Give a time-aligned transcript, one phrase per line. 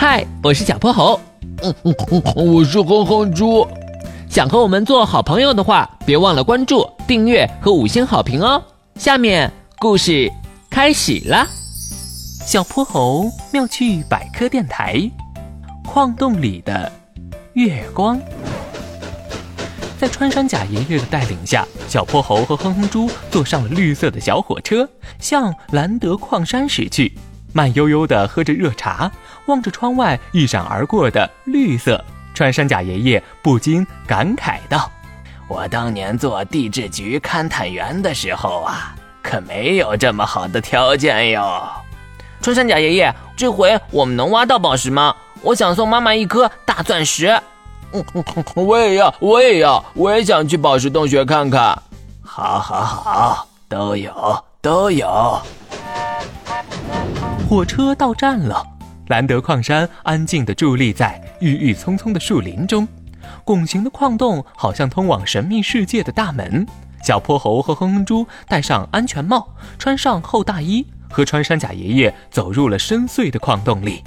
[0.00, 1.20] 嗨，我是小泼猴。
[1.62, 3.68] 嗯嗯嗯，我是哼哼猪。
[4.30, 8.62] 想和我们做好朋友的话，别忘了关注、订阅和五星好评哦。
[8.94, 10.32] 下面故事
[10.70, 11.46] 开始了。
[12.46, 14.98] 小泼猴妙趣百科电台，
[15.84, 16.90] 矿洞里的
[17.52, 18.18] 月光。
[19.98, 24.88] 在穿山甲爷爷的带领下，小泼猴和哼哼猪坐上了绿色的小火车，
[25.18, 27.12] 向兰德矿山驶去。
[27.52, 29.10] 慢悠悠地喝着热茶，
[29.50, 34.90] 望着窗外一闪而过的绿色，穿山甲爷爷不禁感慨道
[35.48, 41.68] ：“我当年做地质局勘探员的时候啊，可没有这么好的条件哟。
[42.40, 45.14] ”穿山甲爷爷，这回我们能挖到宝石吗？
[45.42, 47.26] 我想送妈妈一颗大钻石。
[47.92, 48.04] 嗯，
[48.54, 51.76] 我也要，我也要，我也想去宝石洞穴看看。
[52.22, 55.42] 好，好，好，都有，都有。
[57.48, 58.64] 火车到站了，
[59.10, 62.86] 兰德矿山安静地伫立在郁郁葱葱的树林中，
[63.44, 66.64] 拱形的矿洞好像通往神秘世界的大门。
[67.02, 69.48] 小泼猴和哼哼猪戴上安全帽，
[69.80, 74.04] 穿上厚大衣，和穿山甲爷爷走入了深邃的矿洞里。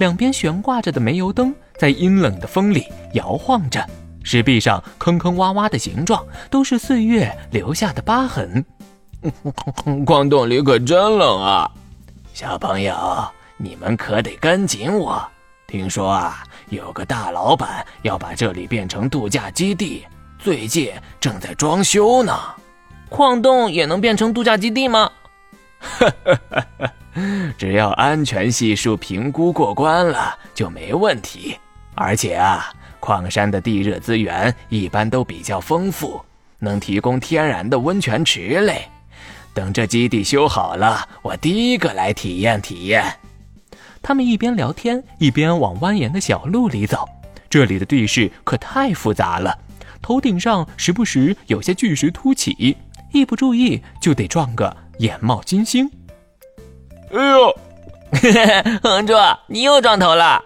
[0.00, 3.86] 两边悬挂着的煤油灯在阴冷的风里摇晃着，
[4.24, 8.64] 石壁上坑坑洼洼的形状都是岁月留下的疤痕。
[10.04, 11.70] 矿洞里可真冷啊！
[12.34, 12.94] 小朋友，
[13.62, 15.22] 你们可得跟紧我。
[15.66, 20.06] 听说啊，有个大老板要把这里变成度假基地，
[20.38, 22.32] 最近正在装修呢。
[23.10, 25.12] 矿洞也能变成度假基地吗？
[27.58, 31.58] 只要安全系数评估过关了就没问题。
[31.94, 36.18] 而且啊，矿山的地热资源一般都比较丰富，
[36.58, 38.88] 能提供天然的温泉池嘞。
[39.52, 43.04] 等这基地修好了，我第一个来体验体验。
[44.02, 47.08] 他们一边聊天，一边往蜿蜒的小路里走。
[47.48, 49.58] 这里的地势可太复杂了，
[50.00, 52.76] 头顶上时不时有些巨石凸起，
[53.12, 55.90] 一不注意就得撞个眼冒金星。
[57.12, 57.54] 哎呦，
[58.82, 59.14] 哼猪，
[59.48, 60.42] 你又撞头了！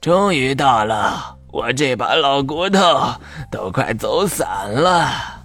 [0.00, 3.14] 终于到了，我这把老骨头
[3.50, 5.40] 都快走散了。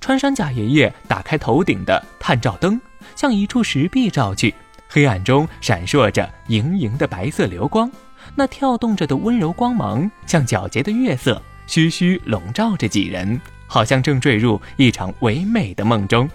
[0.00, 2.80] 穿山甲爷爷打开头顶的探照灯，
[3.16, 4.54] 向一处石壁照去，
[4.88, 7.90] 黑暗中闪烁着莹莹的白色流光，
[8.34, 16.28] 那跳动着的温柔光芒像皎洁的月色，徐徐笼罩着几人，好像正坠入一场唯美的梦中。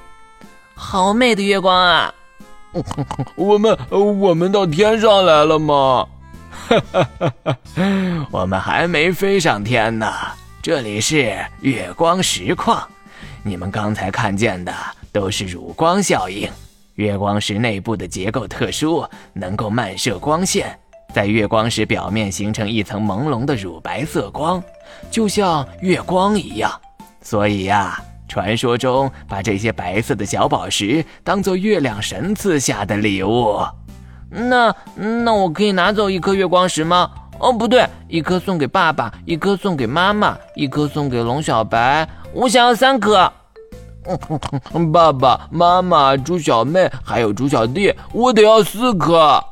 [0.74, 2.14] 好美的月光啊！
[3.36, 6.08] 我们我们到天上来了吗？
[8.32, 10.12] 我们还没飞上天呢。
[10.62, 12.88] 这里是月光石矿。
[13.44, 14.74] 你们刚才看见的
[15.12, 16.50] 都是乳光效应。
[17.02, 19.04] 月光石内部的结构特殊，
[19.34, 20.78] 能够漫射光线，
[21.12, 24.62] 在月光石表面形成一层朦胧的乳白色光，
[25.10, 26.72] 就像月光一样。
[27.24, 33.58] 所以呀，传说中把这些白色的小宝石当做月亮神赐下的礼物。
[34.30, 37.10] 那那我可以拿走一颗月光石吗？
[37.40, 42.08] 哦，不对，一颗送给爸爸，一颗送给妈妈，一颗送给龙小白。
[42.32, 43.34] 我想要三颗。
[44.92, 49.44] 爸爸妈妈、猪小妹还有猪小弟，我得要四颗。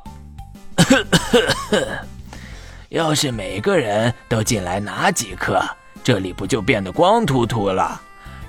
[2.89, 5.61] 要是每个人都进来拿几颗，
[6.03, 8.01] 这里不就变得光秃秃了？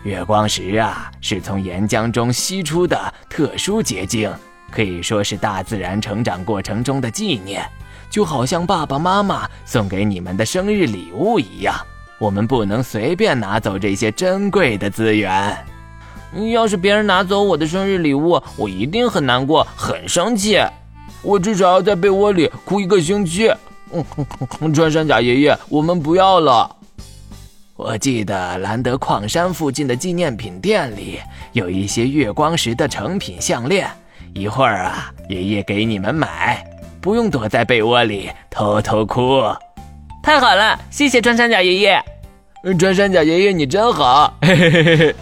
[0.03, 4.33] 月光石啊，是从岩浆中析出的特殊结晶，
[4.71, 7.69] 可以说是大自然成长过程中的纪念。
[8.09, 11.77] 就好像爸爸妈妈送给你们的生日礼物一样，
[12.19, 15.57] 我们不能随便拿走这些珍贵的资源。
[16.53, 20.59] 要是别人拿走我的生日礼物，我一定很难过，很生气。
[21.23, 23.53] 我至少要在被窝里哭一个星期。
[23.93, 26.77] 嗯穿山甲爷爷，我们不要了。
[27.75, 31.19] 我记得兰德矿山附近的纪念品店里
[31.53, 33.91] 有一些月光石的成品项链，
[34.33, 36.65] 一会儿啊，爷爷给你们买。
[37.01, 39.43] 不用躲在被窝里偷偷哭，
[40.23, 40.79] 太好了！
[40.91, 42.05] 谢谢穿山甲爷爷。
[42.79, 44.33] 穿山甲爷爷，你真好。
[44.43, 45.15] 嘿嘿嘿嘿。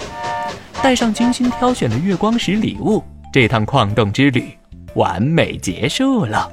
[0.81, 3.03] 带上精心挑选的月光石礼物，
[3.33, 4.57] 这趟矿洞之旅
[4.95, 6.51] 完美结束了。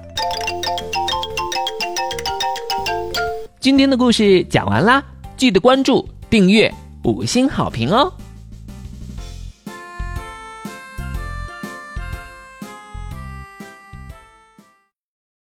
[3.59, 5.03] 今天的故事讲完啦，
[5.37, 6.73] 记得关注、订阅、
[7.03, 8.11] 五星好评哦。